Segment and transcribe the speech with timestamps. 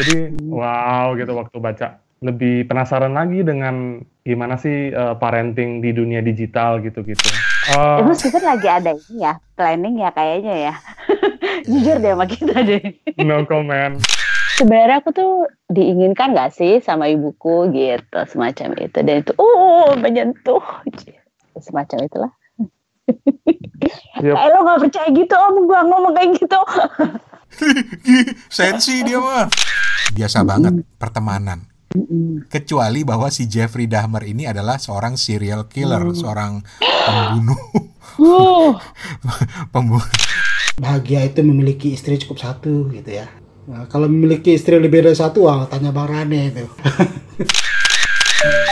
[0.00, 0.14] Jadi
[0.48, 1.88] wow gitu waktu baca.
[2.22, 7.28] Lebih penasaran lagi dengan gimana sih uh, parenting di dunia digital gitu-gitu.
[7.74, 10.74] Uh, Emang Steven lagi ada ini ya, planning ya kayaknya ya.
[11.70, 12.82] Jujur deh sama kita deh.
[13.26, 13.98] No comment.
[14.58, 15.32] Sebenarnya aku tuh
[15.72, 18.98] diinginkan gak sih sama ibuku gitu, semacam itu.
[19.02, 20.62] Dan itu, oh menyentuh.
[21.58, 22.32] Semacam itulah.
[24.22, 24.36] Yep.
[24.42, 26.60] Eh lo gak percaya gitu om, gua ngomong kayak gitu.
[28.56, 29.48] Sensi dia mah.
[30.12, 31.68] Biasa banget pertemanan.
[32.48, 36.16] Kecuali bahwa si Jeffrey Dahmer ini adalah seorang serial killer, mm.
[36.16, 37.60] seorang pembunuh.
[38.16, 38.72] Uh.
[39.74, 40.08] pembunuh.
[40.80, 43.28] Bahagia itu memiliki istri cukup satu gitu ya.
[43.68, 46.66] Nah, kalau memiliki istri lebih dari satu, wah tanya Bang Rane itu.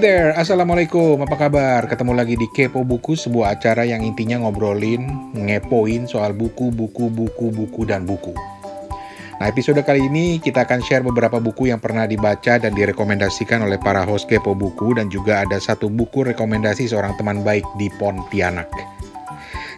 [0.00, 1.84] There, Assalamualaikum, apa kabar?
[1.84, 5.04] Ketemu lagi di Kepo Buku, sebuah acara yang intinya ngobrolin,
[5.36, 8.32] ngepoin soal buku, buku, buku, buku, dan buku.
[9.36, 13.76] Nah, episode kali ini kita akan share beberapa buku yang pernah dibaca dan direkomendasikan oleh
[13.76, 18.72] para host Kepo Buku dan juga ada satu buku rekomendasi seorang teman baik di Pontianak.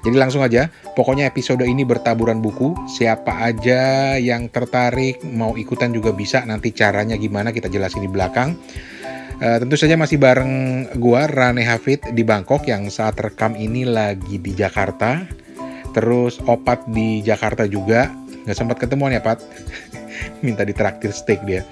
[0.07, 2.79] Jadi langsung aja, pokoknya episode ini bertaburan buku.
[2.87, 6.47] Siapa aja yang tertarik mau ikutan juga bisa.
[6.47, 8.55] Nanti caranya gimana kita jelasin di belakang.
[9.43, 14.39] Uh, tentu saja masih bareng gua Rane Hafid di Bangkok yang saat rekam ini lagi
[14.39, 15.27] di Jakarta.
[15.91, 18.07] Terus Opat di Jakarta juga.
[18.47, 19.43] Nggak sempat ketemuan ya, Pat?
[20.47, 21.67] Minta ditraktir steak dia.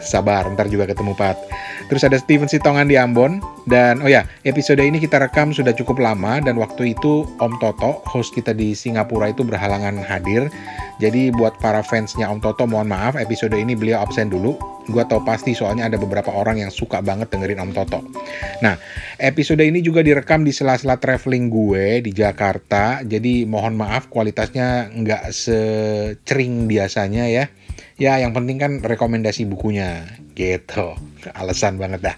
[0.00, 1.36] Sabar, ntar juga ketemu Pat.
[1.92, 3.38] Terus ada Steven Sitongan di Ambon.
[3.68, 8.02] Dan oh ya, episode ini kita rekam sudah cukup lama dan waktu itu Om Toto,
[8.08, 10.48] host kita di Singapura itu berhalangan hadir.
[10.98, 14.56] Jadi buat para fansnya Om Toto mohon maaf episode ini beliau absen dulu
[14.90, 18.00] Gue tau pasti soalnya ada beberapa orang yang suka banget dengerin Om Toto.
[18.64, 18.74] Nah,
[19.22, 23.04] episode ini juga direkam di sela-sela traveling gue di Jakarta.
[23.06, 27.44] Jadi mohon maaf kualitasnya nggak secering biasanya ya.
[28.00, 30.96] Ya, yang penting kan rekomendasi bukunya gitu.
[31.36, 32.16] Alasan banget dah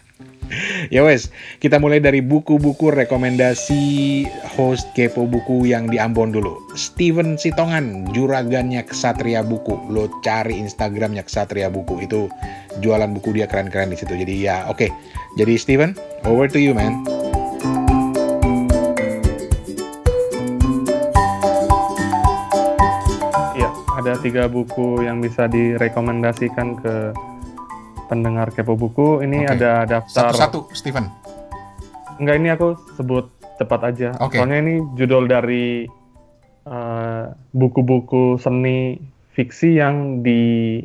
[0.93, 4.25] ya wes, kita mulai dari buku-buku rekomendasi
[4.57, 6.57] host Kepo Buku yang di Ambon dulu.
[6.77, 9.77] Steven Sitongan, juragannya Kesatria Buku.
[9.89, 12.29] Lo cari Instagramnya Kesatria Buku itu
[12.81, 14.17] jualan buku dia keren-keren di situ.
[14.17, 14.89] Jadi ya oke.
[14.89, 14.91] Okay.
[15.41, 15.91] Jadi Steven,
[16.29, 17.22] over to you man.
[24.23, 26.95] Tiga buku yang bisa direkomendasikan ke
[28.07, 29.59] pendengar kepo buku ini okay.
[29.59, 31.11] ada daftar satu-satu Steven
[32.23, 33.27] enggak ini aku sebut
[33.59, 34.39] cepat aja okay.
[34.39, 35.85] soalnya ini judul dari
[36.69, 39.01] eh, buku-buku uh, seni
[39.35, 40.79] fiksi yang di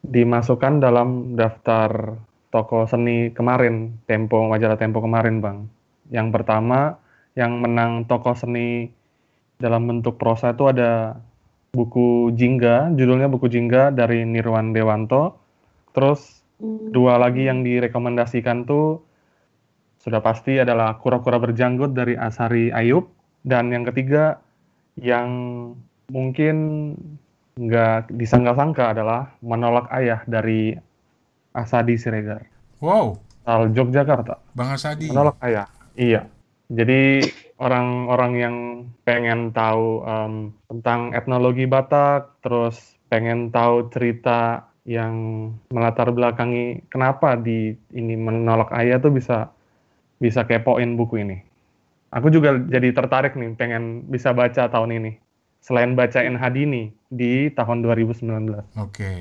[0.00, 2.16] dimasukkan dalam daftar
[2.48, 5.58] toko seni kemarin Tempo majalah Tempo kemarin bang
[6.10, 6.98] yang pertama
[7.38, 8.90] yang menang toko seni
[9.60, 11.20] dalam bentuk prosa itu ada
[11.70, 15.40] buku Jingga judulnya buku Jingga dari Nirwan Dewanto
[15.90, 16.94] Terus hmm.
[16.94, 19.02] dua lagi yang direkomendasikan tuh
[20.00, 23.10] sudah pasti adalah Kura-kura berjanggut dari Asari Ayub
[23.44, 24.40] dan yang ketiga
[24.96, 25.28] yang
[26.08, 26.56] mungkin
[27.60, 30.72] nggak disangka-sangka adalah Menolak Ayah dari
[31.52, 32.46] Asadi Siregar.
[32.80, 33.18] Wow.
[33.44, 34.40] Al Yogyakarta.
[34.56, 35.10] Bang Asadi.
[35.10, 35.66] Menolak Ayah.
[35.98, 36.30] Iya.
[36.70, 37.26] Jadi
[37.60, 38.56] orang-orang yang
[39.04, 45.14] pengen tahu um, tentang etnologi Batak, terus pengen tahu cerita yang
[45.68, 49.52] melatar belakangi kenapa di ini menolak ayah tuh bisa
[50.16, 51.38] bisa kepoin buku ini.
[52.10, 55.12] Aku juga jadi tertarik nih pengen bisa baca tahun ini.
[55.60, 58.24] Selain bacain Hadini di tahun 2019.
[58.24, 58.64] Oke.
[58.88, 59.20] Okay.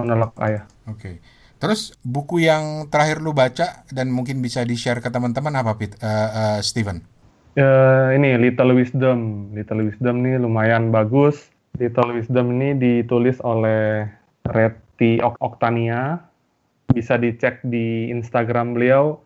[0.00, 0.64] Menolak ayah.
[0.88, 1.20] Oke.
[1.20, 1.45] Okay.
[1.56, 5.96] Terus buku yang terakhir lu baca dan mungkin bisa di-share ke teman-teman apa Pit?
[5.98, 7.00] Uh, uh, Steven?
[7.56, 9.50] Uh, ini Little Wisdom.
[9.56, 14.08] Little Wisdom nih lumayan bagus Little Wisdom ini ditulis oleh
[14.48, 16.20] Reti Oktania.
[16.88, 19.20] Bisa dicek di Instagram beliau.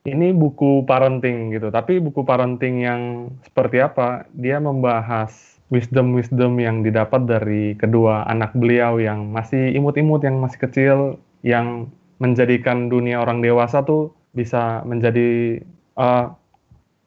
[0.00, 3.02] Ini buku parenting gitu, tapi buku parenting yang
[3.44, 4.24] seperti apa?
[4.32, 10.98] Dia membahas wisdom-wisdom yang didapat dari kedua anak beliau yang masih imut-imut, yang masih kecil,
[11.40, 11.88] yang
[12.20, 15.60] menjadikan dunia orang dewasa tuh bisa menjadi
[15.96, 16.30] uh,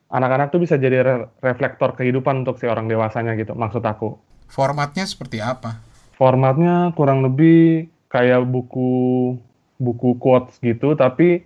[0.09, 4.18] anak-anak tuh bisa jadi re reflektor kehidupan untuk si orang dewasanya gitu maksud aku
[4.53, 5.81] Formatnya seperti apa?
[6.13, 9.33] Formatnya kurang lebih kayak buku
[9.81, 11.41] buku quotes gitu, tapi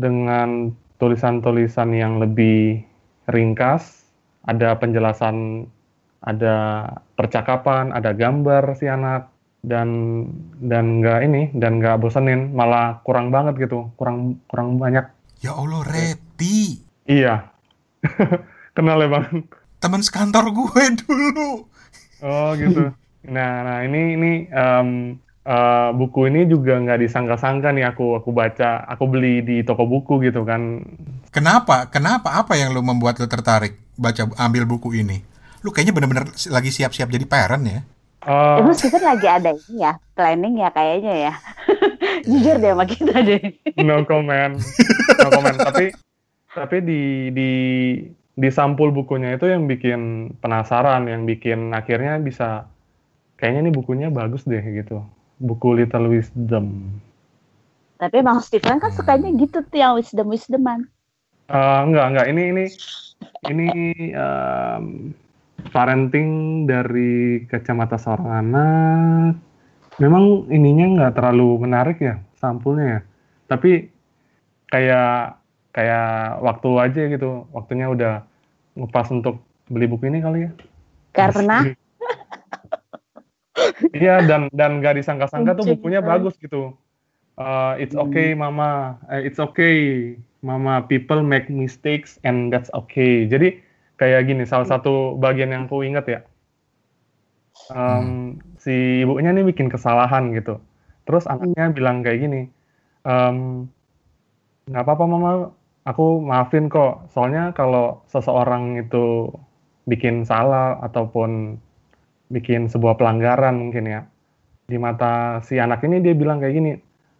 [0.00, 2.80] dengan tulisan-tulisan yang lebih
[3.28, 4.08] ringkas,
[4.48, 5.68] ada penjelasan,
[6.24, 9.28] ada percakapan, ada gambar si anak,
[9.60, 9.88] dan
[10.60, 15.04] dan nggak ini dan nggak bosenin, malah kurang banget gitu, kurang kurang banyak
[15.40, 16.84] Ya Allah, Reti.
[17.08, 17.48] Iya.
[18.76, 19.48] Kenal ya bang?
[19.80, 21.64] Teman sekantor gue dulu.
[22.20, 22.92] Oh gitu.
[23.24, 25.16] Nah, nah ini ini um,
[25.48, 30.20] uh, buku ini juga nggak disangka-sangka nih aku aku baca, aku beli di toko buku
[30.28, 30.84] gitu kan.
[31.32, 31.88] Kenapa?
[31.88, 32.36] Kenapa?
[32.36, 35.24] Apa yang lo membuat lo tertarik baca ambil buku ini?
[35.64, 37.80] Lu kayaknya bener-bener lagi siap-siap jadi parent ya?
[38.20, 41.32] Uh, Emang Steven lagi ada ini ya, planning ya kayaknya ya.
[42.28, 43.40] Jujur deh sama kita deh.
[43.80, 44.60] No comment.
[45.16, 45.56] No comment.
[45.56, 45.96] tapi
[46.52, 47.50] tapi di di
[48.36, 52.68] di sampul bukunya itu yang bikin penasaran, yang bikin akhirnya bisa
[53.40, 55.00] kayaknya ini bukunya bagus deh gitu.
[55.40, 57.00] Buku Little Wisdom.
[57.96, 60.88] Tapi emang Steven kan sukanya gitu tuh yang wisdom wisdoman.
[61.48, 62.64] Uh, enggak enggak ini ini
[63.48, 63.68] ini
[64.12, 65.12] um,
[65.68, 69.32] parenting dari kacamata seorang anak
[70.00, 73.00] memang ininya nggak terlalu menarik ya sampulnya ya.
[73.52, 73.92] Tapi
[74.72, 75.36] kayak
[75.76, 78.24] kayak waktu aja gitu waktunya udah
[78.74, 80.50] ngepas untuk beli buku ini kali ya.
[81.12, 81.68] Karena
[83.96, 86.72] iya dan dan gak disangka-sangka tuh bukunya bagus gitu.
[87.40, 89.00] Uh, it's okay mama.
[89.08, 90.84] Uh, it's okay mama.
[90.88, 93.28] People make mistakes and that's okay.
[93.28, 93.60] Jadi
[94.00, 96.20] kayak gini salah satu bagian yang aku inget ya.
[97.68, 98.28] Um, hmm.
[98.56, 100.56] si ibunya nih bikin kesalahan gitu.
[101.04, 101.76] Terus anaknya hmm.
[101.76, 102.40] bilang kayak gini
[103.04, 105.32] nggak um, apa-apa mama.
[105.84, 107.12] Aku maafin kok.
[107.12, 109.28] Soalnya kalau seseorang itu
[109.84, 111.60] bikin salah ataupun
[112.32, 114.00] bikin sebuah pelanggaran mungkin ya
[114.70, 116.72] di mata si anak ini dia bilang kayak gini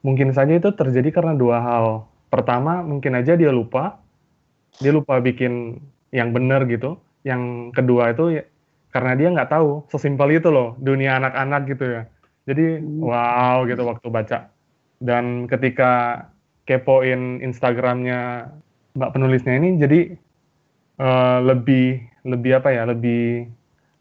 [0.07, 1.87] mungkin saja itu terjadi karena dua hal.
[2.31, 3.99] Pertama mungkin aja dia lupa.
[4.79, 6.99] Dia lupa bikin yang benar gitu.
[7.27, 8.45] Yang kedua itu ya,
[8.91, 12.03] karena dia nggak tahu sesimpel itu loh dunia anak-anak gitu ya.
[12.49, 13.03] Jadi hmm.
[13.03, 14.39] wow gitu waktu baca.
[15.01, 16.25] Dan ketika
[16.69, 18.53] kepoin Instagramnya
[18.95, 20.01] mbak penulisnya ini jadi
[20.99, 23.49] uh, lebih lebih apa ya lebih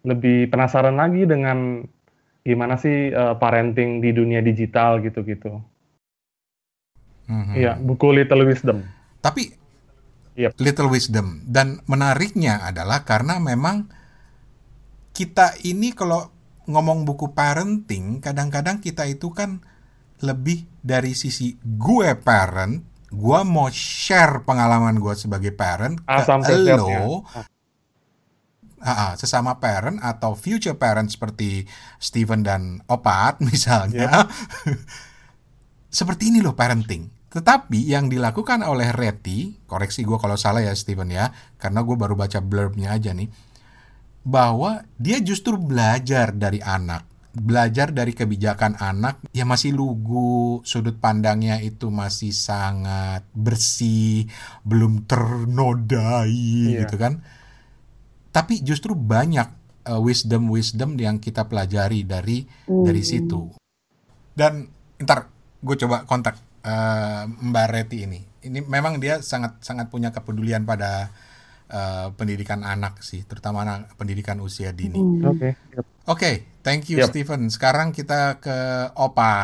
[0.03, 1.83] lebih penasaran lagi dengan
[2.43, 5.59] gimana sih uh, parenting di dunia digital gitu-gitu.
[7.29, 7.53] Mm-hmm.
[7.53, 8.81] Iya, buku Little Wisdom.
[9.21, 9.53] Tapi
[10.39, 10.55] yep.
[10.55, 11.43] Little Wisdom.
[11.43, 13.91] Dan menariknya adalah karena memang
[15.11, 16.31] kita ini kalau
[16.71, 19.59] ngomong buku parenting, kadang-kadang kita itu kan
[20.23, 22.79] lebih dari sisi gue parent,
[23.11, 27.25] gue mau share pengalaman gue sebagai parent Asam ke lo,
[28.79, 31.67] uh, sesama parent atau future parent seperti
[31.99, 34.07] Steven dan Opat misalnya.
[34.07, 34.77] Yep.
[35.89, 41.13] seperti ini loh parenting tetapi yang dilakukan oleh Reti, koreksi gue kalau salah ya Steven
[41.13, 41.29] ya,
[41.61, 43.29] karena gue baru baca blurbnya aja nih,
[44.25, 47.05] bahwa dia justru belajar dari anak,
[47.37, 54.25] belajar dari kebijakan anak yang masih lugu, sudut pandangnya itu masih sangat bersih,
[54.65, 56.81] belum ternodai iya.
[56.81, 57.21] gitu kan.
[58.33, 59.47] Tapi justru banyak
[59.85, 62.83] uh, wisdom-wisdom yang kita pelajari dari mm.
[62.89, 63.53] dari situ.
[64.33, 64.65] Dan
[64.97, 65.29] ntar
[65.61, 68.19] gue coba kontak uh, Mbak Reti ini.
[68.39, 71.11] Ini memang dia sangat sangat punya kepedulian pada
[71.69, 74.99] uh, pendidikan anak sih, terutama anak pendidikan usia dini.
[74.99, 75.23] Hmm.
[75.27, 75.37] Oke.
[75.37, 75.51] Okay.
[75.73, 76.35] Oke, okay,
[76.65, 77.11] thank you yep.
[77.13, 77.51] Stephen.
[77.51, 79.35] Sekarang kita ke Opa.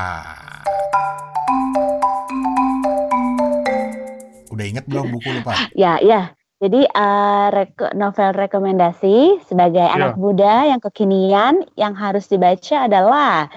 [4.49, 5.53] Udah inget belum buku lupa?
[5.75, 6.31] Ya, ya.
[6.55, 9.95] Jadi uh, reko novel rekomendasi sebagai yeah.
[9.99, 13.51] anak muda yang kekinian yang harus dibaca adalah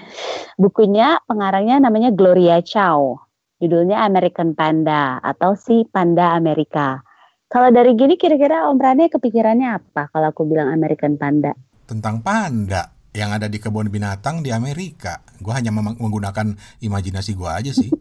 [0.59, 3.28] bukunya pengarangnya namanya Gloria Chow.
[3.59, 7.03] Judulnya American Panda atau si Panda Amerika.
[7.51, 11.51] Kalau dari gini kira-kira Om Rane kepikirannya apa kalau aku bilang American Panda?
[11.83, 15.19] Tentang panda yang ada di kebun binatang di Amerika.
[15.43, 17.91] Gue hanya menggunakan imajinasi gue aja sih.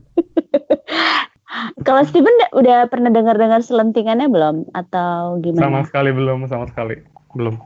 [1.89, 5.65] kalau Steven udah pernah dengar-dengar selentingannya belum atau gimana?
[5.67, 7.03] Sama sekali belum, sama sekali
[7.35, 7.59] belum.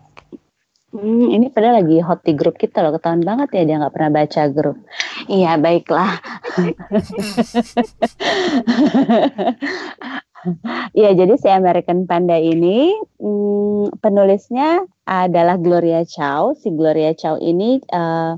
[0.92, 4.12] Hmm, ini pada lagi hot di grup kita loh, ketahuan banget ya dia nggak pernah
[4.12, 4.76] baca grup.
[5.24, 6.20] Iya, baiklah.
[10.90, 12.90] Iya, jadi si American Panda ini
[13.22, 16.58] hmm, penulisnya adalah Gloria Chow.
[16.58, 18.34] Si Gloria Chow ini uh,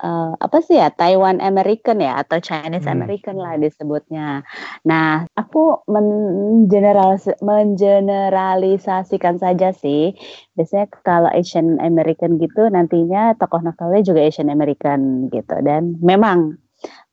[0.00, 2.96] uh, apa sih ya Taiwan American ya atau Chinese hmm.
[2.96, 4.44] American lah disebutnya.
[4.84, 10.12] Nah, aku mengeneralis mengeneralisasikan saja sih.
[10.56, 16.60] Biasanya kalau Asian American gitu nantinya tokoh novelnya juga Asian American gitu dan memang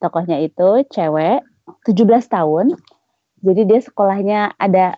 [0.03, 1.43] tokohnya itu cewek
[1.87, 1.95] 17
[2.27, 2.75] tahun.
[3.43, 4.95] Jadi dia sekolahnya ada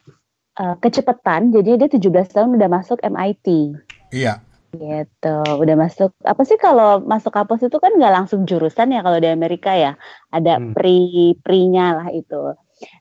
[0.62, 3.74] uh, kecepatan, jadi dia 17 tahun udah masuk MIT.
[4.14, 4.38] Iya,
[4.76, 6.12] Gitu, udah masuk.
[6.28, 9.96] Apa sih kalau masuk kampus itu kan nggak langsung jurusan ya kalau di Amerika ya,
[10.30, 10.76] ada hmm.
[10.76, 11.00] pri
[11.40, 12.54] prinya lah itu.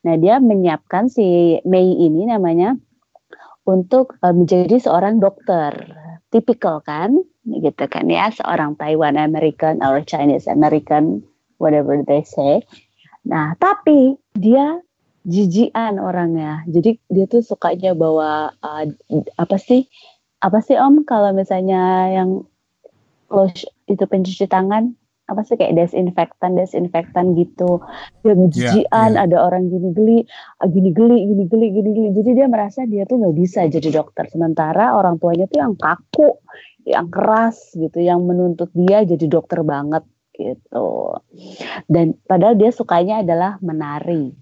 [0.07, 2.79] Nah dia menyiapkan si Mei ini namanya
[3.65, 5.73] untuk uh, menjadi seorang dokter
[6.29, 11.25] tipikal kan gitu kan ya seorang Taiwan American or Chinese American
[11.61, 12.65] whatever they say
[13.25, 14.81] nah tapi dia
[15.25, 18.85] jijian orangnya jadi dia tuh sukanya bawa uh,
[19.41, 19.89] apa sih
[20.45, 22.45] apa sih om kalau misalnya yang
[23.33, 24.93] lotion itu pencuci tangan
[25.25, 27.81] apa sih kayak desinfektan desinfektan gitu.
[28.29, 29.25] Yang jijian yeah, yeah.
[29.25, 30.19] ada orang gini geli
[30.61, 32.09] ah, gini geli gini geli gini geli.
[32.13, 34.29] Jadi dia merasa dia tuh nggak bisa jadi dokter.
[34.29, 36.29] Sementara orang tuanya tuh yang kaku
[36.85, 40.05] yang keras gitu yang menuntut dia jadi dokter banget
[40.37, 41.17] gitu.
[41.89, 44.37] Dan padahal dia sukanya adalah menari.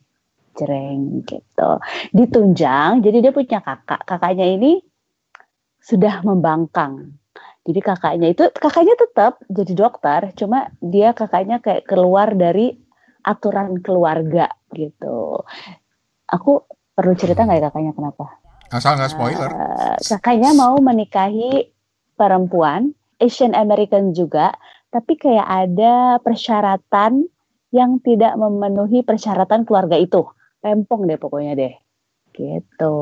[0.52, 1.70] Jreng gitu.
[2.10, 4.02] Ditunjang jadi dia punya kakak.
[4.02, 4.82] Kakaknya ini
[5.82, 7.18] sudah membangkang
[7.62, 12.74] jadi kakaknya itu kakaknya tetap jadi dokter, cuma dia kakaknya kayak keluar dari
[13.22, 15.46] aturan keluarga gitu.
[16.26, 16.66] Aku
[16.98, 18.24] perlu cerita nggak ya kakaknya kenapa?
[18.66, 19.50] Asal nggak spoiler.
[19.54, 21.70] Uh, kakaknya mau menikahi
[22.18, 24.50] perempuan Asian American juga,
[24.90, 27.30] tapi kayak ada persyaratan
[27.70, 30.26] yang tidak memenuhi persyaratan keluarga itu.
[30.66, 31.74] Rempong deh pokoknya deh.
[32.32, 32.96] Gitu.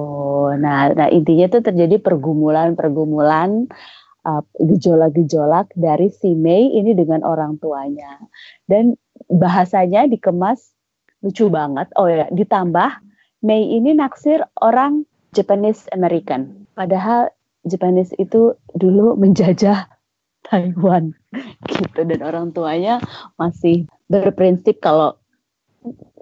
[0.58, 3.70] Nah, nah intinya itu terjadi pergumulan-pergumulan
[4.26, 8.18] uh, gejolak-gejolak dari si Mei ini dengan orang tuanya.
[8.66, 8.98] Dan
[9.30, 10.74] bahasanya dikemas
[11.22, 11.88] lucu banget.
[11.96, 12.90] Oh ya, ditambah
[13.40, 16.66] Mei ini naksir orang Japanese American.
[16.74, 17.30] Padahal
[17.64, 19.88] Japanese itu dulu menjajah
[20.48, 21.12] Taiwan
[21.68, 22.98] gitu dan orang tuanya
[23.38, 25.14] masih berprinsip kalau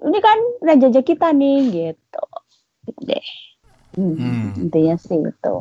[0.05, 0.37] ini kan
[0.79, 2.23] jajah kita nih gitu.
[2.89, 3.27] Gitu deh.
[3.97, 4.69] Hmm, hmm.
[4.69, 5.55] Intinya sih itu.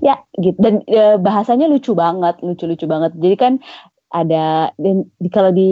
[0.00, 0.58] Ya gitu.
[0.58, 3.12] Dan e, bahasanya lucu banget lucu-lucu banget.
[3.18, 3.52] Jadi kan
[4.10, 5.70] ada dan di, kalau di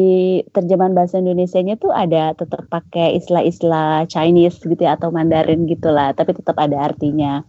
[0.54, 6.38] terjemahan bahasa Indonesia-nya tuh ada tetap pakai istilah-istilah Chinese gitu ya atau Mandarin gitulah tapi
[6.38, 7.42] tetap ada artinya.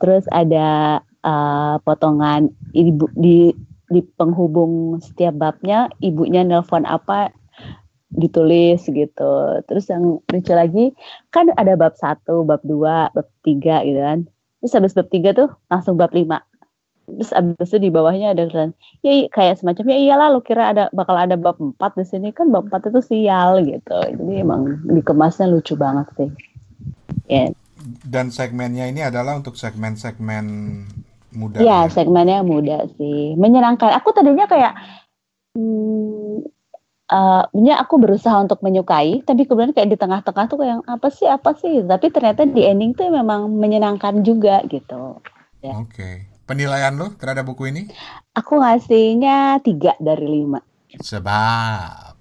[0.00, 3.52] Terus ada uh, potongan ibu di
[3.92, 7.28] di penghubung setiap babnya ibunya nelpon apa
[8.12, 9.32] ditulis gitu
[9.64, 10.92] terus yang lucu lagi
[11.32, 14.28] kan ada bab satu bab dua bab tiga gitu kan
[14.62, 16.38] Terus habis bab tiga tuh langsung bab lima.
[17.10, 20.86] Terus abis itu di bawahnya ada tulisan, ya kayak semacam ya iyalah lo kira ada
[20.94, 23.90] bakal ada bab empat di sini kan bab empat itu sial gitu.
[23.90, 26.30] Jadi emang dikemasnya lucu banget sih.
[27.26, 27.58] Yeah.
[28.06, 30.46] Dan segmennya ini adalah untuk segmen-segmen
[31.34, 31.58] muda.
[31.58, 31.90] Iya, ya?
[31.90, 33.34] segmennya muda sih.
[33.34, 33.98] Menyenangkan.
[33.98, 34.78] Aku tadinya kayak
[35.58, 36.46] hmm,
[37.10, 41.50] uh, aku berusaha untuk menyukai, tapi kemudian kayak di tengah-tengah tuh kayak apa sih apa
[41.58, 45.18] sih, tapi ternyata di ending tuh memang menyenangkan juga gitu.
[45.62, 45.78] Ya.
[45.78, 46.14] Oke, okay.
[46.46, 47.82] penilaian lo terhadap buku ini?
[48.34, 50.62] Aku ngasihnya tiga dari lima.
[50.98, 52.14] Sebab?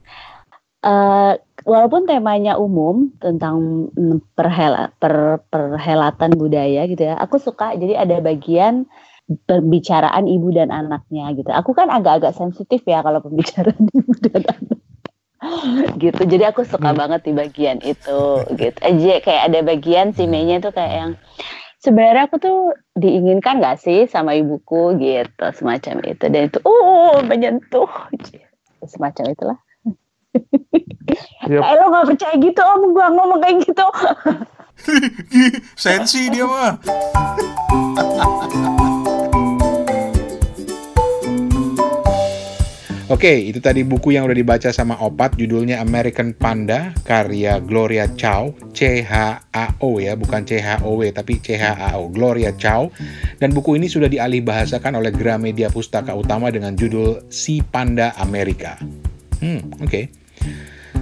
[0.81, 3.85] Uh, walaupun temanya umum tentang
[4.33, 7.77] perhela, per, perhelatan budaya gitu ya, aku suka.
[7.77, 8.89] Jadi ada bagian
[9.45, 11.51] pembicaraan ibu dan anaknya gitu.
[11.51, 14.79] Aku kan agak-agak sensitif ya kalau pembicaraan ibu dan anak.
[15.97, 16.21] Gitu.
[16.21, 16.99] Jadi aku suka hmm.
[17.01, 18.21] banget di bagian itu
[18.53, 18.79] gitu.
[18.81, 21.11] Aja kayak ada bagian si Meinya tuh kayak yang
[21.81, 22.57] sebenarnya aku tuh
[22.93, 24.97] diinginkan gak sih sama ibuku?
[25.01, 26.25] Gitu semacam itu.
[26.29, 27.89] Dan itu oh menyentuh.
[28.85, 29.59] Semacam itulah.
[31.43, 31.59] Yep.
[31.59, 32.81] kayak lo gak percaya gitu om.
[32.93, 33.87] Gua ngomong kayak gitu.
[35.81, 36.73] Sensi dia mah
[43.11, 48.55] Oke, itu tadi buku yang udah dibaca sama Opat, judulnya American Panda, karya Gloria Chow,
[48.71, 52.87] C-H-A-O ya, bukan C-H-O-W, tapi C-H-A-O, Gloria Chow.
[53.35, 58.79] Dan buku ini sudah dialih bahasakan oleh Gramedia Pustaka Utama dengan judul Si Panda Amerika.
[59.43, 59.91] Hmm, oke.
[59.91, 60.03] Okay.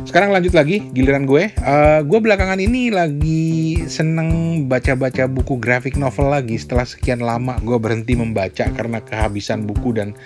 [0.09, 1.53] Sekarang lanjut lagi, giliran gue.
[1.61, 6.57] Uh, gue belakangan ini lagi seneng baca-baca buku graphic novel lagi.
[6.57, 10.17] Setelah sekian lama gue berhenti membaca karena kehabisan buku dan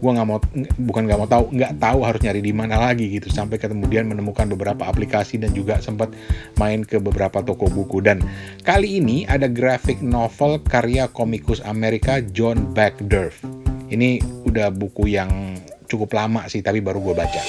[0.00, 0.40] gue nggak mau
[0.80, 3.28] bukan nggak mau tahu nggak tahu harus nyari di mana lagi gitu.
[3.28, 6.10] Sampai kemudian menemukan beberapa aplikasi dan juga sempat
[6.56, 8.00] main ke beberapa toko buku.
[8.00, 8.24] Dan
[8.64, 13.44] kali ini ada graphic novel karya komikus Amerika John Backdurf
[13.90, 15.58] ini udah buku yang
[15.90, 17.42] cukup lama sih tapi baru gue baca.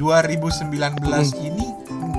[0.00, 1.49] 2019 hmm.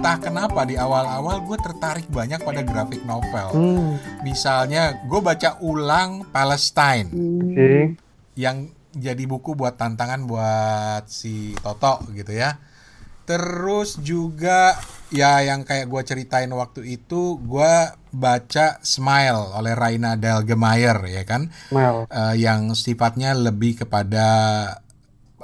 [0.02, 3.54] Entah kenapa di awal-awal gue tertarik banyak pada grafik novel.
[3.54, 4.02] Hmm.
[4.26, 7.94] Misalnya gue baca ulang Palestine, okay.
[8.34, 12.58] yang jadi buku buat tantangan buat si Toto gitu ya.
[13.30, 14.74] Terus juga
[15.14, 17.74] ya yang kayak gue ceritain waktu itu gue
[18.10, 24.28] baca Smile oleh Raina Delgemeyer ya kan, uh, yang sifatnya lebih kepada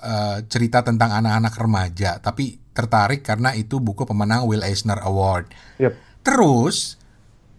[0.01, 5.49] uh, cerita tentang anak-anak remaja, tapi tertarik karena itu buku pemenang Will Eisner Award.
[5.81, 5.97] Yep.
[6.21, 7.01] Terus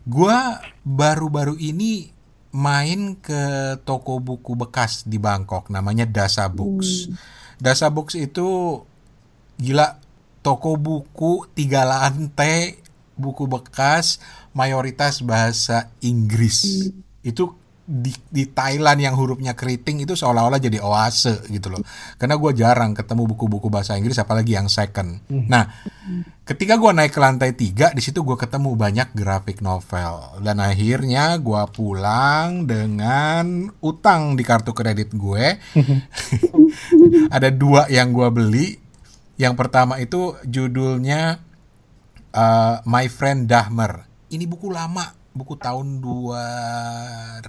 [0.07, 0.39] gue
[0.87, 2.15] baru-baru ini
[2.55, 7.11] main ke toko buku bekas di Bangkok namanya Dasa Books.
[7.11, 7.19] Hmm.
[7.59, 8.81] Dasa Books itu
[9.59, 9.99] gila
[10.41, 12.79] toko buku tiga lantai
[13.19, 14.23] buku bekas
[14.55, 16.89] mayoritas bahasa Inggris.
[16.89, 17.03] Hmm.
[17.27, 17.58] Itu
[17.89, 21.81] di, di Thailand yang hurufnya keriting itu seolah-olah jadi oase gitu loh.
[22.21, 25.25] Karena gue jarang ketemu buku-buku bahasa Inggris apalagi yang second.
[25.25, 25.49] Hmm.
[25.49, 25.65] Nah,
[26.45, 30.37] ketika gue naik ke lantai tiga, di situ gue ketemu banyak grafik novel.
[30.45, 35.57] Dan akhirnya gue pulang dengan utang di kartu kredit gue.
[37.35, 38.69] Ada dua yang gue beli.
[39.41, 41.41] Yang pertama itu judulnya
[42.37, 44.05] uh, My Friend Dahmer.
[44.29, 47.47] Ini buku lama buku tahun 2000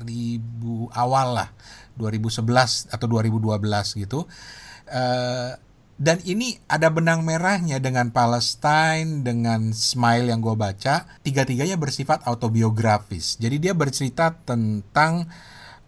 [0.93, 1.49] awal lah
[1.97, 4.29] 2011 atau 2012 gitu.
[4.89, 5.57] Uh,
[5.99, 11.19] dan ini ada benang merahnya dengan Palestine dengan Smile yang gue baca.
[11.19, 13.35] Tiga-tiganya bersifat autobiografis.
[13.35, 15.27] Jadi dia bercerita tentang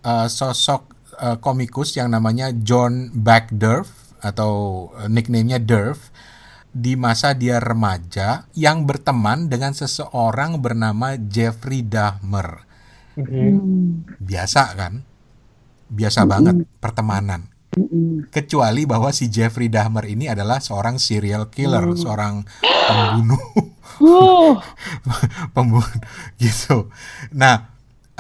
[0.04, 6.14] uh, sosok uh, komikus yang namanya John Backdurf atau nicknamenya Durf
[6.72, 12.64] di masa dia remaja yang berteman dengan seseorang bernama Jeffrey Dahmer.
[13.20, 14.08] Mm.
[14.24, 15.04] Biasa kan?
[15.92, 16.30] Biasa mm.
[16.32, 17.52] banget pertemanan.
[17.76, 18.32] Mm.
[18.32, 22.00] Kecuali bahwa si Jeffrey Dahmer ini adalah seorang serial killer, mm.
[22.00, 23.44] seorang pembunuh.
[25.56, 25.92] Pembunuh
[26.40, 26.90] gitu.
[27.36, 27.72] Nah,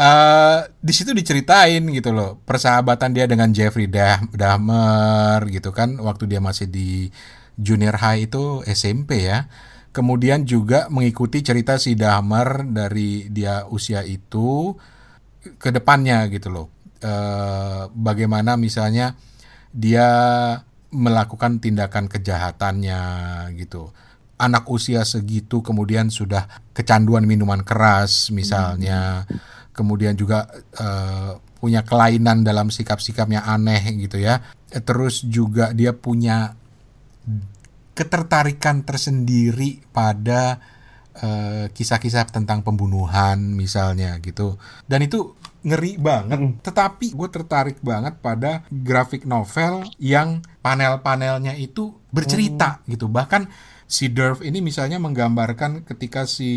[0.01, 6.25] Uh, di situ diceritain gitu loh persahabatan dia dengan Jeffrey Dah Dahmer gitu kan waktu
[6.25, 7.13] dia masih di
[7.62, 9.46] junior high itu SMP ya.
[9.91, 14.74] Kemudian juga mengikuti cerita si Dahmer dari dia usia itu
[15.60, 16.68] ke depannya gitu loh.
[17.03, 17.13] E,
[17.91, 19.20] bagaimana misalnya
[19.75, 20.08] dia
[20.96, 23.01] melakukan tindakan kejahatannya
[23.60, 23.91] gitu.
[24.39, 29.27] Anak usia segitu kemudian sudah kecanduan minuman keras misalnya.
[29.75, 30.88] Kemudian juga e,
[31.59, 34.40] punya kelainan dalam sikap-sikapnya aneh gitu ya.
[34.72, 36.55] Terus juga dia punya
[37.92, 40.60] ketertarikan tersendiri pada
[41.20, 44.56] eh, kisah-kisah tentang pembunuhan misalnya gitu
[44.88, 46.54] dan itu ngeri banget mm.
[46.66, 52.98] tetapi gue tertarik banget pada grafik novel yang panel-panelnya itu bercerita mm.
[52.98, 53.46] gitu bahkan
[53.86, 56.51] si Durf ini misalnya menggambarkan ketika si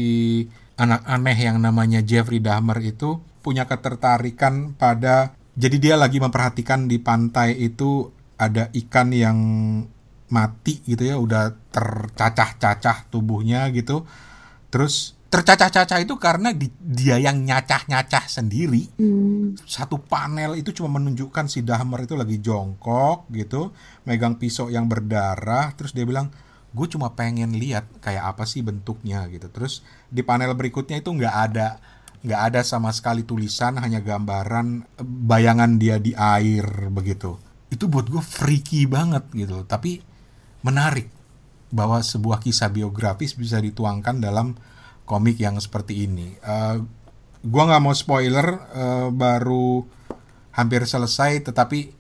[0.79, 6.99] anak aneh yang namanya Jeffrey Dahmer itu punya ketertarikan pada jadi dia lagi memperhatikan di
[6.99, 9.38] pantai itu ada ikan yang
[10.32, 14.08] mati gitu ya udah tercacah-cacah tubuhnya gitu.
[14.72, 18.87] Terus tercacah-cacah itu karena di, dia yang nyacah-nyacah sendiri.
[18.94, 19.58] Hmm.
[19.66, 23.74] satu panel itu cuma menunjukkan si Dahmer itu lagi jongkok gitu
[24.06, 26.30] megang pisau yang berdarah terus dia bilang
[26.74, 29.50] gue cuma pengen lihat kayak apa sih bentuknya gitu.
[29.50, 31.78] Terus di panel berikutnya itu nggak ada
[32.24, 37.38] nggak ada sama sekali tulisan hanya gambaran bayangan dia di air begitu.
[37.70, 39.62] Itu buat gue freaky banget gitu.
[39.66, 40.13] Tapi
[40.64, 41.12] menarik
[41.68, 44.57] bahwa sebuah kisah biografis bisa dituangkan dalam
[45.05, 46.40] komik yang seperti ini.
[46.40, 46.81] Uh,
[47.44, 49.85] gua nggak mau spoiler, uh, baru
[50.57, 51.92] hampir selesai, tetapi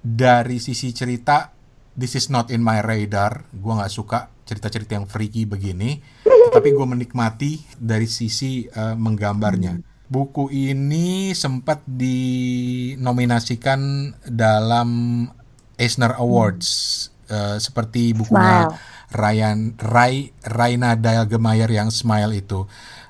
[0.00, 1.52] dari sisi cerita,
[1.92, 3.44] this is not in my radar.
[3.52, 9.82] Gua nggak suka cerita-cerita yang freaky begini, tetapi gue menikmati dari sisi uh, menggambarnya.
[10.06, 15.26] Buku ini sempat dinominasikan dalam
[15.74, 18.70] Eisner Awards uh, seperti bukunya
[19.14, 22.66] Ryan Ray Raina Dial-Gemayer yang Smile itu.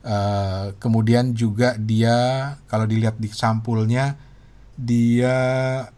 [0.06, 4.14] Uh, kemudian juga dia kalau dilihat di sampulnya
[4.78, 5.34] dia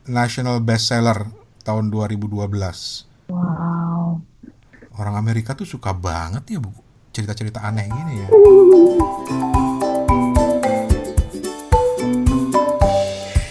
[0.07, 1.28] national bestseller
[1.66, 2.48] tahun 2012.
[3.28, 4.22] Wow.
[4.96, 6.81] Orang Amerika tuh suka banget ya buku
[7.12, 8.28] cerita-cerita aneh gini ya.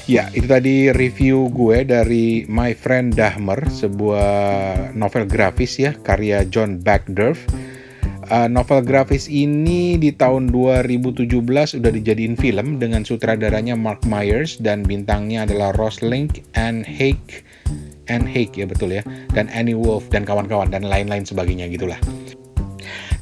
[0.07, 6.79] Ya, itu tadi review gue dari My Friend Dahmer, sebuah novel grafis ya, karya John
[6.79, 7.35] Backdurf.
[8.31, 11.27] Uh, novel grafis ini di tahun 2017
[11.83, 17.43] udah dijadiin film dengan sutradaranya Mark Myers dan bintangnya adalah Ross Link, and Hake,
[18.07, 19.03] and Hake ya betul ya,
[19.35, 21.99] dan Annie Wolf dan kawan-kawan dan lain-lain sebagainya gitulah.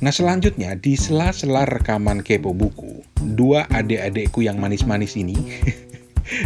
[0.06, 3.02] Nah selanjutnya di sela-sela rekaman kepo buku,
[3.34, 5.34] dua adik-adikku yang manis-manis ini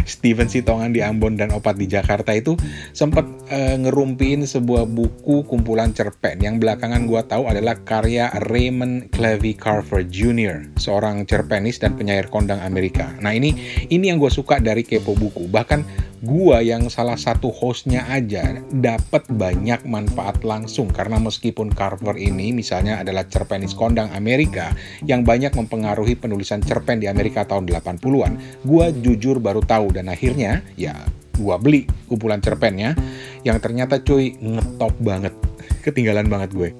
[0.04, 2.54] Steven Sitongan di Ambon dan Opat di Jakarta itu
[2.92, 9.56] sempat uh, ngerumpiin sebuah buku kumpulan cerpen yang belakangan gue tahu adalah karya Raymond Clevey
[9.56, 13.12] Carver Jr., seorang cerpenis dan penyair kondang Amerika.
[13.18, 13.56] Nah ini
[13.88, 15.48] ini yang gue suka dari kepo buku.
[15.48, 22.52] Bahkan gua yang salah satu hostnya aja dapat banyak manfaat langsung karena meskipun Carver ini
[22.52, 24.68] misalnya adalah cerpenis kondang Amerika
[25.08, 30.60] yang banyak mempengaruhi penulisan cerpen di Amerika tahun 80-an, gua jujur baru tahu dan akhirnya
[30.76, 30.92] ya
[31.40, 32.92] gua beli kumpulan cerpennya
[33.40, 35.32] yang ternyata cuy ngetop banget
[35.88, 36.70] ketinggalan banget gue.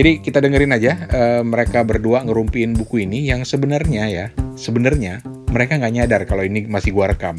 [0.00, 5.20] Jadi kita dengerin aja uh, mereka berdua ngerumpiin buku ini yang sebenarnya ya, sebenarnya
[5.52, 7.36] mereka nggak nyadar kalau ini masih gua rekam.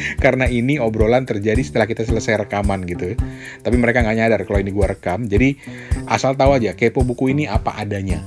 [0.24, 3.16] Karena ini obrolan terjadi setelah kita selesai rekaman gitu.
[3.62, 5.24] Tapi mereka nggak nyadar kalau ini gua rekam.
[5.28, 5.56] Jadi
[6.08, 8.22] asal tahu aja kepo buku ini apa adanya.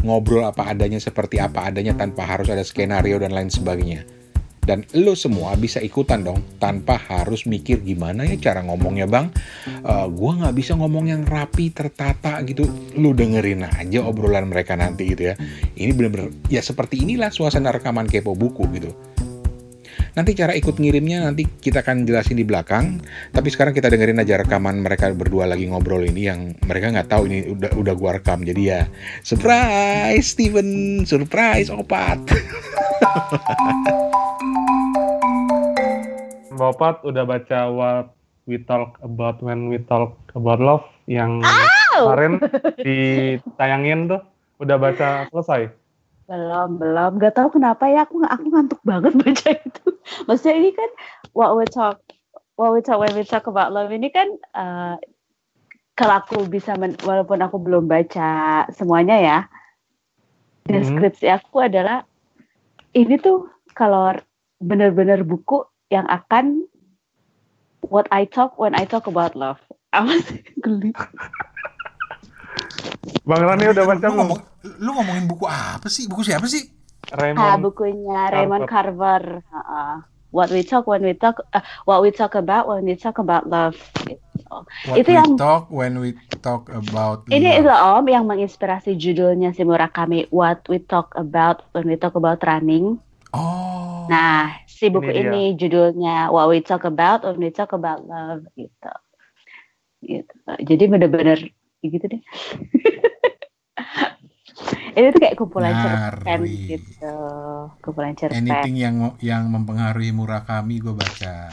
[0.00, 4.20] Ngobrol apa adanya seperti apa adanya tanpa harus ada skenario dan lain sebagainya
[4.70, 9.26] dan lo semua bisa ikutan dong tanpa harus mikir gimana ya cara ngomongnya bang
[9.82, 15.10] uh, gua nggak bisa ngomong yang rapi tertata gitu lu dengerin aja obrolan mereka nanti
[15.10, 15.34] gitu ya
[15.74, 18.92] ini bener-bener ya seperti inilah suasana rekaman kepo buku gitu
[20.20, 23.00] Nanti cara ikut ngirimnya nanti kita akan jelasin di belakang.
[23.32, 27.24] Tapi sekarang kita dengerin aja rekaman mereka berdua lagi ngobrol ini yang mereka nggak tahu
[27.24, 28.44] ini udah udah gua rekam.
[28.44, 28.84] Jadi ya
[29.24, 32.20] surprise Steven, surprise opat.
[36.60, 38.12] Bapak udah baca What
[38.44, 41.40] We Talk About When We Talk About Love yang
[41.96, 42.44] kemarin
[42.84, 44.20] ditayangin tuh
[44.60, 45.79] udah baca selesai?
[46.30, 47.18] Belum, belum.
[47.18, 49.86] Gak tau kenapa ya aku aku ngantuk banget baca itu.
[50.30, 50.90] Maksudnya ini kan
[51.34, 51.98] What We Talk
[52.54, 54.94] What We Talk When We Talk About Love ini kan uh,
[55.98, 60.72] kalau aku bisa men, walaupun aku belum baca semuanya ya mm-hmm.
[60.72, 61.36] deskripsi hmm.
[61.36, 62.08] aku adalah
[62.96, 64.16] ini tuh kalau
[64.62, 66.64] benar-benar buku yang akan
[67.90, 69.58] what I talk when I talk about love.
[69.90, 70.94] Apa sih geli?
[73.24, 74.40] Bang Rani udah baca lu, ngomong,
[74.80, 76.04] lu ngomongin buku apa sih?
[76.04, 76.68] Buku siapa sih?
[77.08, 77.40] Raymond.
[77.40, 79.40] Ah, bukunya Raymond Carver.
[79.48, 79.94] Uh, uh.
[80.30, 83.50] What we talk when we talk, uh, what we talk about when we talk about
[83.50, 83.74] love.
[84.86, 87.66] What itu we yang talk when we talk about ini love.
[87.66, 92.46] itu om yang menginspirasi judulnya si Murakami What we talk about when we talk about
[92.46, 93.02] running.
[93.34, 94.06] Oh.
[94.10, 98.50] Nah, si buku ini, ini judulnya What We Talk About When We Talk About Love
[98.58, 98.92] gitu.
[100.02, 100.34] Gitu.
[100.66, 101.38] Jadi bener-bener
[101.88, 102.22] gitu deh.
[104.98, 107.16] ini tuh kayak kumpulan cerpen gitu,
[107.80, 108.44] kumpulan cerpen.
[108.44, 111.48] Anything yang yang mempengaruhi Murakami gue baca.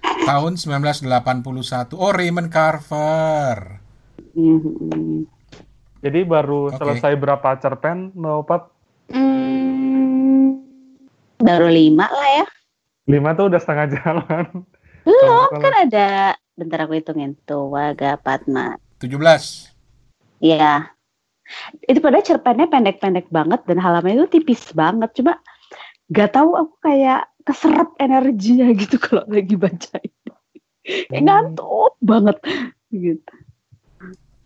[0.00, 1.92] Tahun 1981.
[1.92, 3.84] Oh, Raymond Carver.
[6.00, 6.78] Jadi baru okay.
[6.78, 8.62] selesai berapa cerpen, Mbak Opat?
[11.36, 12.46] baru lima lah ya.
[13.06, 14.66] Lima tuh udah setengah jalan.
[15.06, 18.74] Belum, kan ada, bentar aku hitungin, tuh, Waga Patma.
[19.02, 19.72] Tujuh belas.
[20.40, 20.92] Iya.
[21.86, 25.12] Itu pada cerpennya pendek-pendek banget dan halamannya itu tipis banget.
[25.16, 25.38] Coba
[26.10, 30.30] gak tahu aku kayak keserap energinya gitu kalau lagi baca ini.
[30.86, 31.26] Hmm.
[31.26, 32.38] ngantuk banget
[32.94, 33.34] gitu.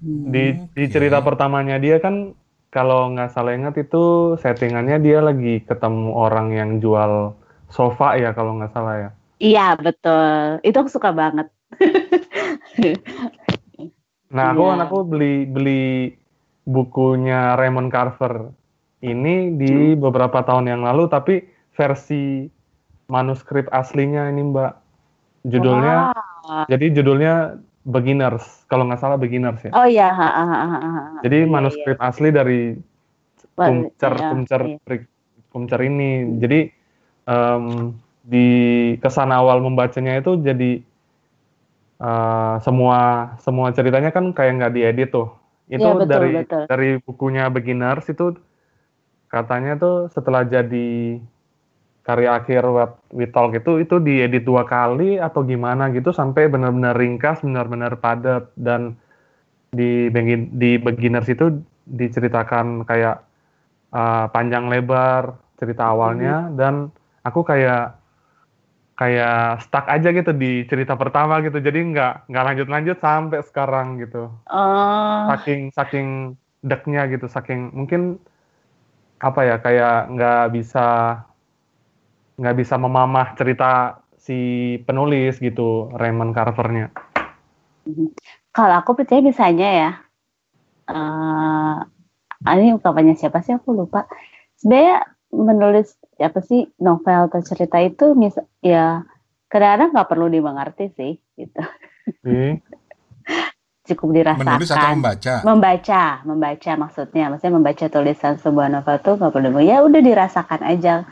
[0.01, 2.33] Di di cerita pertamanya dia kan
[2.73, 7.37] kalau nggak salah ingat itu settingannya dia lagi ketemu orang yang jual
[7.69, 9.11] sofa ya kalau nggak salah ya.
[9.41, 11.49] Iya betul, itu aku suka banget.
[14.31, 16.15] nah aku kan aku beli beli
[16.63, 18.55] bukunya Raymond Carver
[19.03, 20.01] ini di hmm.
[20.01, 21.43] beberapa tahun yang lalu tapi
[21.75, 22.47] versi
[23.11, 24.73] manuskrip aslinya ini mbak
[25.49, 26.69] judulnya wow.
[26.71, 27.35] jadi judulnya
[27.89, 30.09] beginners kalau nggak salah beginners ya oh iya
[31.25, 32.07] jadi iya, manuskrip iya.
[32.07, 32.61] asli dari
[33.57, 34.99] kumcer iya, kumcer iya.
[35.51, 36.71] kumcer ini jadi
[37.27, 38.49] um, di
[39.01, 40.85] kesan awal membacanya itu jadi
[42.01, 45.31] uh, semua semua ceritanya kan kayak nggak diedit tuh
[45.71, 46.65] itu ya, betul, dari betul.
[46.67, 48.35] dari bukunya beginners itu
[49.31, 51.21] katanya tuh setelah jadi
[52.03, 56.99] karya akhir web we talk itu itu diedit dua kali atau gimana gitu sampai benar-benar
[56.99, 58.99] ringkas benar-benar padat dan
[59.71, 60.11] di
[60.51, 63.23] di beginners itu diceritakan kayak
[63.95, 66.57] uh, panjang lebar cerita awalnya hmm.
[66.59, 66.75] dan
[67.23, 68.00] aku kayak
[69.01, 73.97] kayak stuck aja gitu di cerita pertama gitu jadi nggak nggak lanjut lanjut sampai sekarang
[73.97, 75.33] gitu uh.
[75.33, 78.21] saking saking deknya gitu saking mungkin
[79.25, 81.17] apa ya kayak nggak bisa
[82.41, 84.39] nggak bisa memamah cerita si
[84.89, 86.89] penulis gitu Raymond Carvernya.
[88.53, 89.91] Kalau aku percaya misalnya ya,
[90.89, 91.77] uh,
[92.57, 94.09] ini ungkapannya siapa sih aku lupa.
[94.57, 99.07] Sebenarnya menulis apa sih novel atau cerita itu mis ya
[99.51, 101.63] kadang-kadang nggak perlu dimengerti sih gitu.
[102.27, 102.59] Hmm.
[103.91, 104.47] Cukup dirasakan.
[104.47, 105.35] Menulis atau membaca?
[105.43, 107.25] Membaca, membaca maksudnya.
[107.27, 111.09] Maksudnya membaca tulisan sebuah novel tuh nggak perlu ya udah dirasakan aja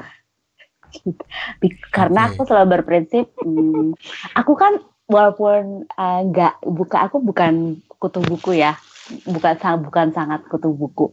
[1.96, 2.30] Karena okay.
[2.36, 3.94] aku selalu berprinsip, hmm,
[4.36, 8.76] aku kan walaupun eh, nggak uh, buka aku bukan kutu buku ya,
[9.26, 11.12] bukan bukan sangat kutu buku.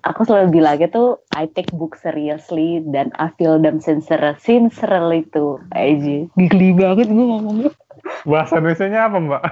[0.00, 5.60] Aku selalu bilang itu I take book seriously dan I feel them sincere, sincerely itu
[5.76, 6.18] aja.
[6.34, 7.70] Geli banget gue ngomongnya.
[8.24, 9.42] Bahasa Indonesia apa mbak?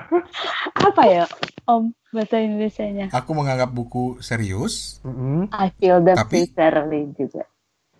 [0.88, 1.24] apa ya
[1.68, 3.12] Om bahasa Indonesia-nya?
[3.12, 5.04] Aku menganggap buku serius.
[5.04, 5.40] Mm -hmm.
[5.52, 6.48] I feel them tapi...
[6.48, 7.44] sincerely juga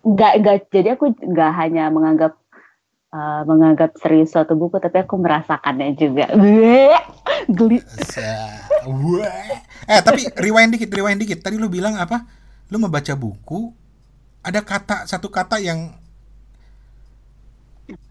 [0.03, 2.39] nggak nggak jadi aku nggak hanya menganggap
[3.11, 6.31] uh, menganggap serius suatu buku tapi aku merasakannya juga
[7.57, 7.83] geli
[9.89, 12.23] eh tapi rewind dikit rewind dikit tadi lu bilang apa
[12.69, 13.73] lu membaca buku
[14.45, 15.93] ada kata satu kata yang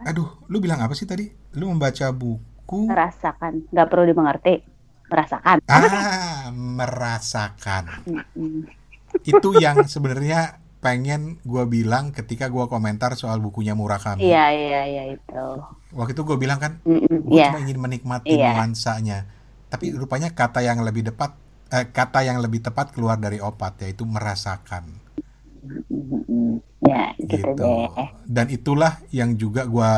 [0.02, 4.54] aduh lu bilang apa sih tadi lu membaca buku merasakan nggak perlu dimengerti
[5.08, 7.84] merasakan ah merasakan
[9.24, 14.22] itu yang sebenarnya pengen gue bilang ketika gue komentar soal bukunya Murakami.
[14.22, 15.46] Iya iya iya itu.
[15.90, 17.50] Waktu itu gue bilang kan, gue yeah.
[17.50, 18.54] cuma ingin menikmati yeah.
[18.54, 19.26] nuansanya.
[19.68, 21.34] Tapi rupanya kata yang lebih tepat,
[21.72, 24.88] eh, kata yang lebih tepat keluar dari opat yaitu merasakan.
[26.84, 27.72] Ya gitu, gitu.
[28.24, 29.92] Dan itulah yang juga gue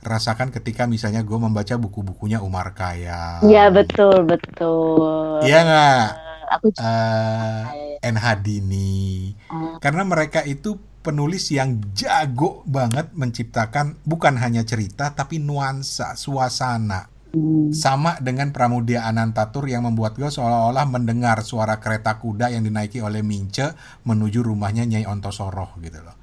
[0.00, 3.44] rasakan ketika misalnya gue membaca buku-bukunya Umar Kaya.
[3.44, 5.44] Iya betul betul.
[5.44, 6.06] Iya nggak?
[6.50, 7.62] Aku uh,
[8.02, 9.30] NH Dini.
[9.52, 9.76] Oh.
[9.78, 17.09] Karena mereka itu penulis yang jago banget menciptakan bukan hanya cerita tapi nuansa, suasana.
[17.30, 17.70] Hmm.
[17.70, 23.22] Sama dengan Pramudia Anantatur yang membuat gue seolah-olah mendengar suara kereta kuda yang dinaiki oleh
[23.22, 26.16] Mince menuju rumahnya Nyai Ontosoroh gitu loh.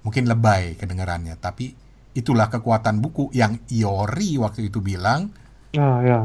[0.00, 1.76] Mungkin lebay kedengarannya, tapi
[2.16, 5.28] itulah kekuatan buku yang Iori waktu itu bilang
[5.76, 6.20] ah, ya.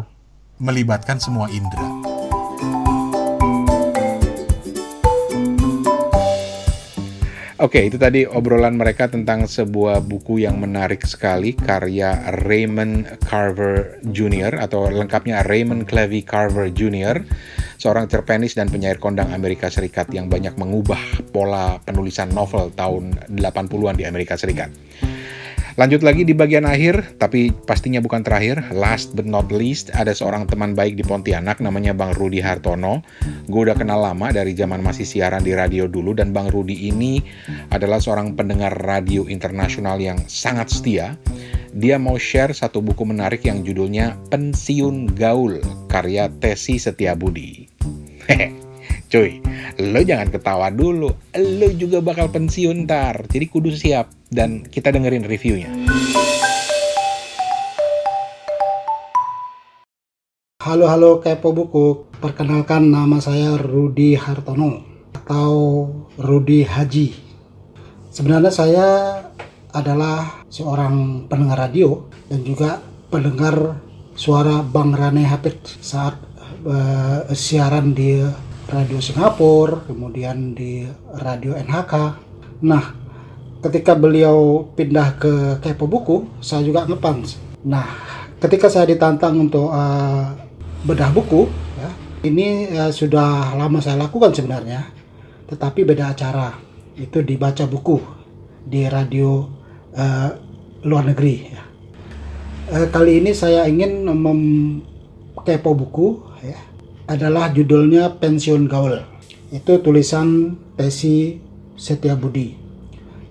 [0.63, 2.14] melibatkan semua indera.
[7.65, 12.13] Oke, okay, itu tadi obrolan mereka tentang sebuah buku yang menarik sekali karya
[12.45, 14.61] Raymond Carver Jr.
[14.61, 17.25] atau lengkapnya Raymond Clevey Carver Jr.
[17.81, 21.01] Seorang cerpenis dan penyair kondang Amerika Serikat yang banyak mengubah
[21.33, 24.69] pola penulisan novel tahun 80-an di Amerika Serikat.
[25.75, 28.63] Lanjut lagi di bagian akhir, tapi pastinya bukan terakhir.
[28.71, 33.03] Last but not least, ada seorang teman baik di Pontianak namanya Bang Rudi Hartono.
[33.51, 37.19] Gue udah kenal lama dari zaman masih siaran di radio dulu dan Bang Rudi ini
[37.75, 41.19] adalah seorang pendengar radio internasional yang sangat setia.
[41.75, 45.59] Dia mau share satu buku menarik yang judulnya Pensiun Gaul,
[45.91, 47.67] karya Tesi Setiabudi.
[48.31, 48.64] Hehe.
[49.15, 49.39] Cuy,
[49.79, 51.07] lo jangan ketawa dulu.
[51.39, 53.23] Lo juga bakal pensiun ntar.
[53.31, 54.11] Jadi kudu siap.
[54.27, 55.71] Dan kita dengerin reviewnya.
[60.59, 62.11] Halo halo Kepo Buku.
[62.19, 64.83] Perkenalkan nama saya Rudi Hartono
[65.15, 65.87] atau
[66.19, 67.15] Rudi Haji.
[68.11, 68.87] Sebenarnya saya
[69.71, 73.79] adalah seorang pendengar radio dan juga pendengar
[74.11, 76.19] suara Bang Rane Hapit saat
[76.67, 80.85] uh, siaran di radio Singapura, kemudian di
[81.21, 81.93] radio NHK.
[82.65, 82.83] Nah,
[83.61, 87.37] ketika beliau pindah ke Kepo Buku, saya juga ngepans.
[87.65, 87.85] Nah,
[88.41, 90.33] ketika saya ditantang untuk uh,
[90.85, 91.45] bedah buku,
[91.77, 91.89] ya,
[92.25, 94.89] ini uh, sudah lama saya lakukan sebenarnya,
[95.49, 96.57] tetapi beda acara.
[96.95, 97.99] Itu dibaca buku
[98.65, 99.45] di radio
[99.93, 100.29] uh,
[100.87, 101.35] luar negeri.
[101.53, 101.63] Ya.
[102.65, 104.41] Uh, kali ini saya ingin mem
[105.45, 106.57] kepo buku, ya,
[107.05, 109.01] adalah judulnya Pensiun Gaul.
[109.53, 111.37] Itu tulisan Tesi
[111.77, 112.57] Setiabudi.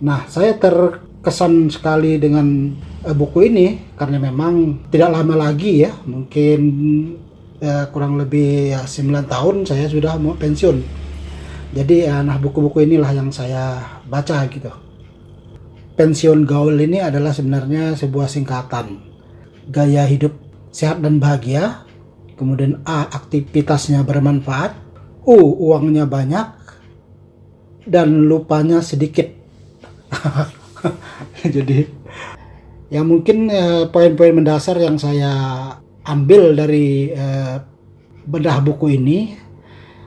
[0.04, 6.60] Nah, saya terkesan sekali dengan uh, buku ini karena memang tidak lama lagi ya, mungkin
[7.62, 10.78] uh, kurang lebih ya 9 tahun saya sudah mau pensiun.
[11.74, 14.70] Jadi uh, nah buku-buku inilah yang saya baca gitu.
[15.94, 18.98] Pensiun gaul ini adalah sebenarnya sebuah singkatan
[19.70, 20.34] gaya hidup
[20.74, 21.83] sehat dan bahagia
[22.34, 24.74] kemudian A aktivitasnya bermanfaat,
[25.24, 25.38] U
[25.70, 26.46] uangnya banyak,
[27.88, 29.28] dan lupanya sedikit.
[31.54, 31.84] Jadi
[32.92, 35.32] ya mungkin eh, poin-poin mendasar yang saya
[36.04, 37.56] ambil dari eh,
[38.24, 39.18] bedah buku ini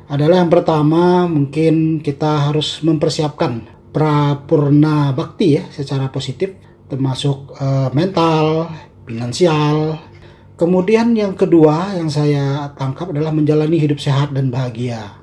[0.08, 6.54] adalah yang pertama mungkin kita harus mempersiapkan prapurna bakti ya secara positif.
[6.88, 8.72] Termasuk eh, mental,
[9.04, 10.00] finansial,
[10.58, 15.22] Kemudian yang kedua yang saya tangkap adalah menjalani hidup sehat dan bahagia.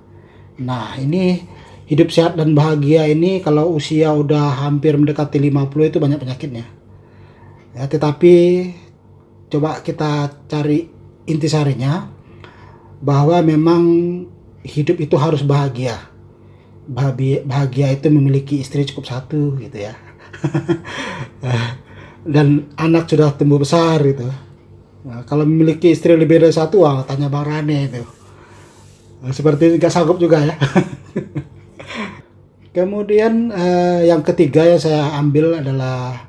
[0.63, 1.43] Nah, ini
[1.91, 6.67] hidup sehat dan bahagia ini kalau usia udah hampir mendekati 50 itu banyak penyakitnya.
[7.75, 8.35] Ya, tetapi
[9.51, 10.87] coba kita cari
[11.27, 12.07] intisarinya
[13.03, 13.83] bahwa memang
[14.63, 15.99] hidup itu harus bahagia.
[16.87, 19.99] Bahagia, bahagia itu memiliki istri cukup satu gitu ya.
[22.35, 24.31] dan anak sudah tumbuh besar gitu
[25.05, 28.03] nah, kalau memiliki istri lebih dari satu wah tanya bang Rane itu.
[29.25, 30.57] Nah, seperti nggak sanggup juga ya.
[32.77, 36.27] Kemudian eh, yang ketiga yang saya ambil adalah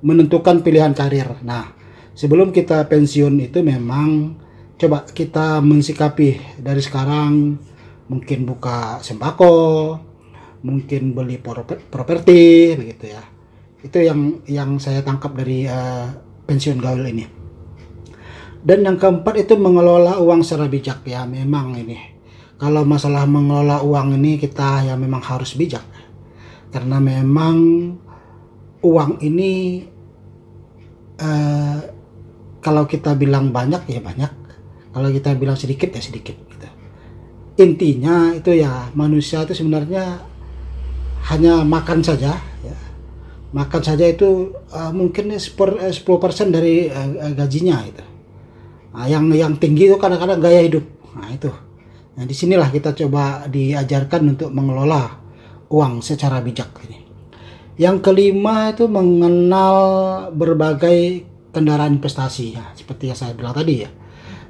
[0.00, 1.28] menentukan pilihan karir.
[1.44, 1.76] Nah
[2.16, 4.40] sebelum kita pensiun itu memang
[4.80, 7.60] coba kita mensikapi dari sekarang.
[8.08, 9.56] Mungkin buka sembako
[10.62, 11.40] mungkin beli
[11.92, 13.22] properti begitu ya.
[13.84, 16.08] Itu yang yang saya tangkap dari uh,
[16.48, 17.41] pensiun gaul ini
[18.62, 21.02] dan yang keempat itu mengelola uang secara bijak.
[21.02, 21.98] Ya memang ini.
[22.62, 25.82] Kalau masalah mengelola uang ini kita ya memang harus bijak.
[26.70, 27.56] Karena memang
[28.86, 29.82] uang ini
[31.18, 31.78] uh,
[32.62, 34.30] kalau kita bilang banyak ya banyak.
[34.94, 36.68] Kalau kita bilang sedikit ya sedikit gitu.
[37.52, 40.20] intinya itu ya manusia itu sebenarnya
[41.32, 42.76] hanya makan saja ya.
[43.52, 45.48] makan saja itu uh, mungkin 10
[46.20, 48.11] persen dari uh, gajinya itu
[48.92, 50.84] nah, yang yang tinggi itu kadang-kadang gaya hidup.
[51.16, 51.50] Nah itu.
[52.16, 55.20] Nah di sinilah kita coba diajarkan untuk mengelola
[55.72, 57.00] uang secara bijak ini.
[57.80, 59.76] Yang kelima itu mengenal
[60.36, 63.90] berbagai kendaraan investasi ya seperti yang saya bilang tadi ya.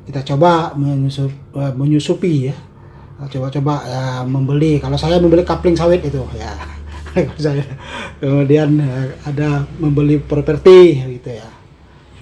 [0.03, 1.31] Kita coba menyusup,
[1.79, 2.57] menyusupi ya.
[3.23, 4.83] Coba-coba ya, membeli.
[4.83, 6.51] Kalau saya membeli kapling sawit itu ya.
[8.19, 11.62] Kemudian ya, ada membeli properti gitu ya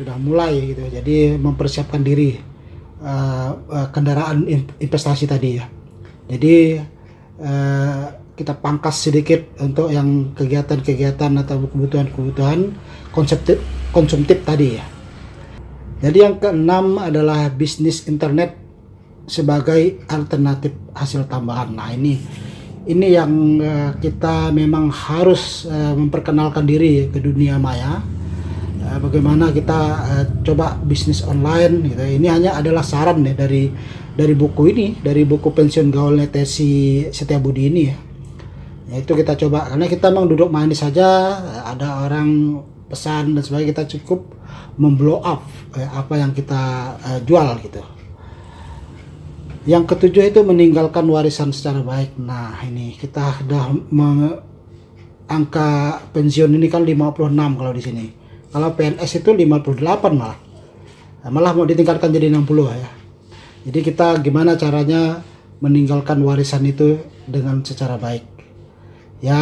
[0.01, 2.41] sudah mulai gitu jadi mempersiapkan diri
[3.05, 3.53] uh,
[3.93, 4.49] kendaraan
[4.81, 5.69] investasi tadi ya
[6.31, 6.85] jadi
[7.41, 12.73] uh, kita pangkas sedikit untuk yang kegiatan-kegiatan atau kebutuhan-kebutuhan
[13.13, 13.61] konsumtif
[13.93, 14.87] konsumtif tadi ya
[16.01, 18.57] jadi yang keenam adalah bisnis internet
[19.29, 21.77] sebagai alternatif hasil tambahan.
[21.77, 22.17] Nah ini
[22.89, 23.61] ini yang
[24.01, 28.01] kita memang harus memperkenalkan diri ke dunia maya.
[28.91, 32.03] Uh, bagaimana kita uh, coba bisnis online gitu.
[32.03, 33.71] Ini hanya adalah saran ya dari
[34.19, 37.97] dari buku ini, dari buku pensiun gaul Tesi Setiabudi ini ya.
[38.91, 38.95] ya.
[38.99, 42.59] Itu kita coba karena kita memang duduk manis saja, ada orang
[42.91, 44.27] pesan dan sebagainya kita cukup
[44.75, 45.47] memblow up
[45.79, 46.63] eh, apa yang kita
[46.99, 47.79] uh, jual gitu
[49.69, 52.17] yang ketujuh itu meninggalkan warisan secara baik.
[52.17, 53.69] Nah, ini kita sudah
[55.29, 58.20] angka pensiun ini kan 56 kalau di sini.
[58.51, 59.79] Kalau PNS itu 58
[60.19, 60.39] malah.
[61.23, 62.91] Nah, malah mau ditingkatkan jadi 60 ya.
[63.71, 65.23] Jadi kita gimana caranya
[65.63, 66.99] meninggalkan warisan itu
[67.31, 68.27] dengan secara baik.
[69.23, 69.39] Ya,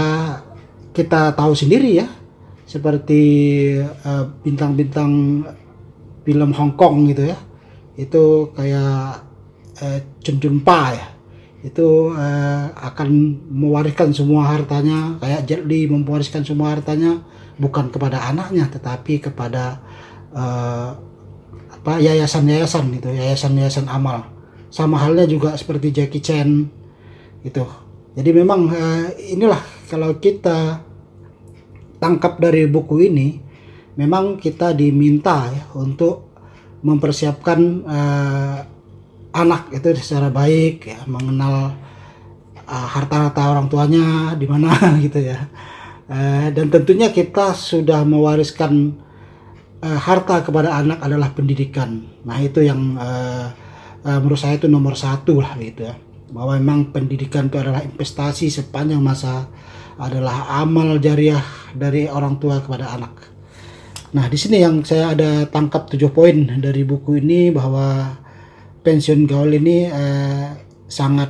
[0.92, 2.08] kita tahu sendiri ya.
[2.68, 3.22] Seperti
[3.80, 5.12] eh, bintang-bintang
[5.48, 5.56] uh,
[6.28, 7.38] film Hong Kong gitu ya.
[7.96, 9.24] Itu kayak
[9.80, 10.00] eh,
[10.60, 11.18] Pa ya
[11.58, 13.10] itu eh, akan
[13.50, 17.18] mewariskan semua hartanya kayak Jet Li mewariskan semua hartanya
[17.58, 19.82] bukan kepada anaknya tetapi kepada
[20.32, 20.90] eh,
[21.68, 24.24] apa yayasan-yayasan itu yayasan-yayasan amal.
[24.68, 26.48] Sama halnya juga seperti Jackie Chan
[27.42, 27.64] itu
[28.18, 30.82] jadi memang eh, inilah kalau kita
[31.98, 33.28] tangkap dari buku ini
[33.98, 36.30] memang kita diminta ya untuk
[36.82, 38.58] mempersiapkan eh,
[39.34, 41.76] anak itu secara baik ya mengenal
[42.68, 44.72] uh, harta-harta orang tuanya di mana
[45.04, 45.48] gitu ya
[46.08, 48.96] uh, dan tentunya kita sudah mewariskan
[49.84, 52.04] uh, harta kepada anak adalah pendidikan.
[52.24, 53.52] Nah itu yang uh,
[54.02, 55.94] uh, menurut saya itu nomor satu lah gitu ya.
[56.28, 59.48] Bahwa memang pendidikan itu adalah investasi sepanjang masa
[59.98, 61.42] adalah amal jariah
[61.72, 63.18] dari orang tua kepada anak.
[64.08, 68.16] Nah, di sini yang saya ada tangkap tujuh poin dari buku ini bahwa
[68.80, 70.56] pensiun gaul ini uh,
[70.88, 71.28] sangat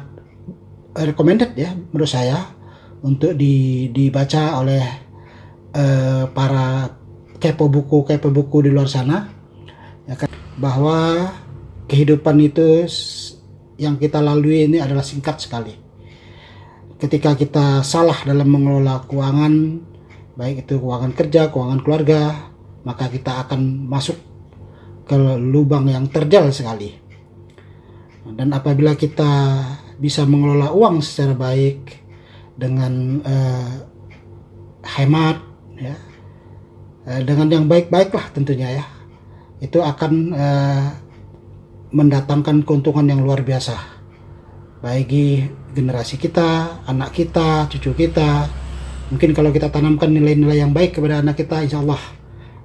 [0.95, 2.58] recommended ya menurut saya
[3.03, 4.85] untuk di, dibaca oleh
[5.75, 6.91] uh, para
[7.39, 9.31] kepo buku kepo buku di luar sana.
[10.09, 10.31] Ya kan?
[10.59, 11.31] Bahwa
[11.87, 12.87] kehidupan itu
[13.79, 15.75] yang kita lalui ini adalah singkat sekali.
[16.99, 19.55] Ketika kita salah dalam mengelola keuangan
[20.35, 22.51] baik itu keuangan kerja keuangan keluarga
[22.83, 24.19] maka kita akan masuk
[25.07, 26.91] ke lubang yang terjal sekali.
[28.29, 29.63] Dan apabila kita
[29.97, 32.08] bisa mengelola uang secara baik
[32.59, 33.73] dengan uh,
[34.83, 35.39] hemat
[35.79, 35.95] ya
[37.07, 38.85] uh, dengan yang baik-baik lah tentunya ya
[39.63, 40.87] itu akan uh,
[41.95, 43.99] mendatangkan keuntungan yang luar biasa
[44.79, 45.43] bagi
[45.75, 48.47] generasi kita, anak kita, cucu kita.
[49.11, 51.99] Mungkin kalau kita tanamkan nilai-nilai yang baik kepada anak kita, insya Allah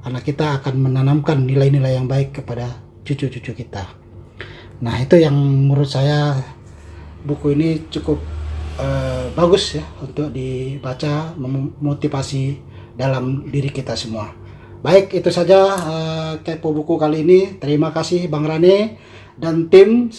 [0.03, 3.87] anak kita akan menanamkan nilai-nilai yang baik kepada cucu-cucu kita.
[4.83, 6.35] Nah itu yang menurut saya
[7.23, 8.19] buku ini cukup
[8.79, 12.61] uh, bagus ya untuk dibaca memotivasi
[12.93, 14.33] dalam diri kita semua.
[14.83, 17.55] Baik, itu saja uh, kepo buku kali ini.
[17.55, 18.99] Terima kasih Bang Rane
[19.39, 20.11] dan tim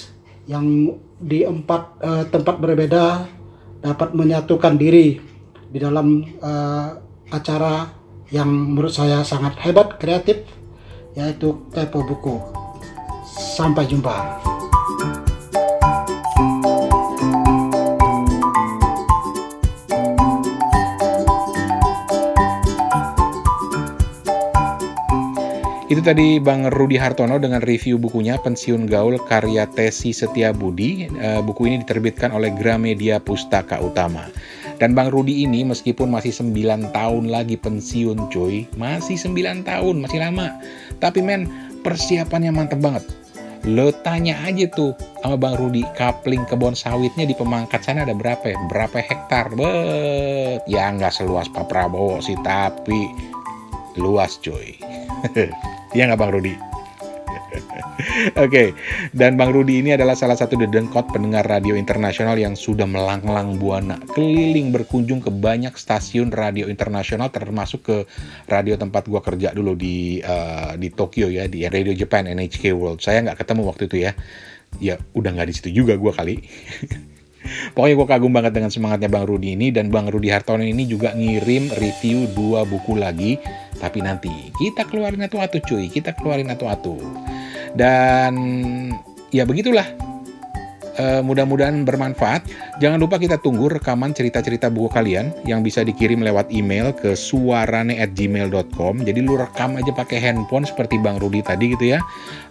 [0.49, 3.29] yang di empat uh, tempat berbeda
[3.85, 5.21] dapat menyatukan diri
[5.69, 6.97] di dalam uh,
[7.29, 7.93] acara
[8.33, 10.49] yang menurut saya sangat hebat, kreatif,
[11.13, 12.41] yaitu kepo buku.
[13.55, 14.54] Sampai jumpa.
[25.95, 31.07] Itu tadi Bang Rudi Hartono dengan review bukunya Pensiun Gaul karya Tesi Setia Budi.
[31.07, 34.27] Uh, buku ini diterbitkan oleh Gramedia Pustaka Utama.
[34.83, 40.19] Dan Bang Rudi ini meskipun masih 9 tahun lagi pensiun cuy, masih 9 tahun, masih
[40.19, 40.59] lama.
[40.99, 41.47] Tapi men,
[41.87, 43.07] persiapannya mantep banget.
[43.63, 48.51] Lo tanya aja tuh sama Bang Rudi, kapling kebun sawitnya di pemangkat sana ada berapa
[48.51, 48.59] ya?
[48.67, 49.55] Berapa hektar?
[49.55, 53.07] Bet, ya nggak seluas Pak Prabowo sih, tapi
[53.99, 54.79] luas cuy.
[55.95, 56.51] Iya nggak Bang Rudi?
[58.35, 58.69] Oke, okay.
[59.15, 64.03] dan Bang Rudi ini adalah salah satu dedengkot pendengar radio internasional yang sudah melanglang buana,
[64.11, 67.97] keliling berkunjung ke banyak stasiun radio internasional, termasuk ke
[68.51, 72.99] radio tempat gua kerja dulu di uh, di Tokyo ya, di Radio Japan NHK World.
[72.99, 74.13] Saya nggak ketemu waktu itu ya,
[74.83, 76.43] ya udah nggak di situ juga gua kali.
[77.77, 81.13] Pokoknya gue kagum banget dengan semangatnya Bang Rudi ini dan Bang Rudi Hartono ini juga
[81.13, 83.37] ngirim review dua buku lagi.
[83.85, 86.97] Tapi nanti kita keluarin atu-atu cuy, kita keluarin atu-atu.
[87.77, 88.33] Dan
[89.29, 89.85] ya begitulah
[90.99, 92.47] uh, mudah-mudahan bermanfaat.
[92.79, 98.95] Jangan lupa kita tunggu rekaman cerita-cerita buku kalian yang bisa dikirim lewat email ke suarane@gmail.com.
[99.05, 102.01] Jadi lu rekam aja pakai handphone seperti Bang Rudi tadi gitu ya.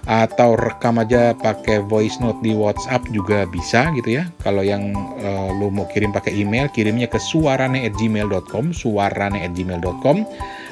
[0.03, 4.27] Atau rekam aja pakai voice note di WhatsApp juga bisa gitu ya.
[4.43, 4.91] Kalau yang
[5.23, 10.17] uh, lu mau kirim pakai email, kirimnya ke suarane@gmail.com, suarane@gmail.com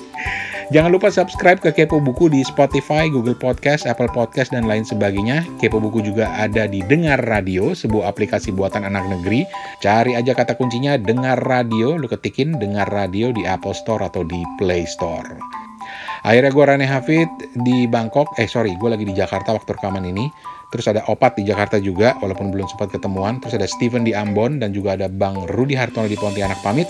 [0.70, 5.42] Jangan lupa subscribe ke Kepo Buku di Spotify, Google Podcast, Apple Podcast, dan lain sebagainya.
[5.58, 9.50] Kepo Buku juga ada di Dengar Radio, sebuah aplikasi buatan anak negeri.
[9.82, 14.38] Cari aja kata kuncinya Dengar Radio, lu ketikin Dengar Radio di Apple Store atau di
[14.62, 15.69] Play Store.
[16.24, 17.30] Akhirnya gue Rane Hafid
[17.64, 20.28] di Bangkok, eh sorry, gue lagi di Jakarta waktu rekaman ini.
[20.70, 23.42] Terus ada Opat di Jakarta juga, walaupun belum sempat ketemuan.
[23.42, 26.86] Terus ada Steven di Ambon, dan juga ada Bang Rudi Hartono di Pontianak pamit.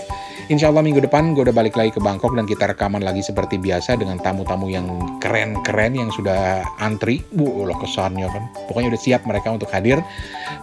[0.52, 3.56] Insya Allah minggu depan gue udah balik lagi ke Bangkok dan kita rekaman lagi seperti
[3.56, 4.84] biasa dengan tamu-tamu yang
[5.22, 7.24] keren-keren yang sudah antri.
[7.32, 8.44] Bu, loh kesannya kan.
[8.68, 10.02] Pokoknya udah siap mereka untuk hadir.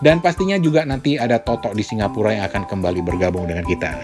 [0.04, 3.96] Dan pastinya juga nanti ada Toto di Singapura yang akan kembali bergabung dengan kita.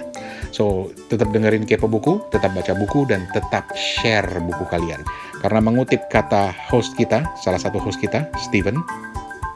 [0.54, 5.01] So, tetap dengerin Kepo Buku, tetap baca buku, dan tetap share buku kalian.
[5.41, 8.78] Karena mengutip kata host kita, salah satu host kita, Steven,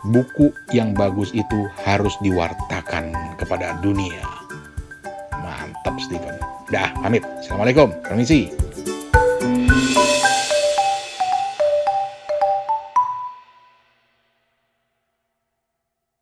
[0.09, 4.25] buku yang bagus itu harus diwartakan kepada dunia.
[5.37, 6.33] Mantap, Steven.
[6.73, 7.21] Dah, pamit.
[7.45, 7.93] Assalamualaikum.
[8.01, 8.49] Permisi.